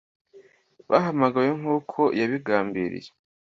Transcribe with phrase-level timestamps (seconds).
[0.89, 3.09] bahamagawe nk’uko yabigambiriye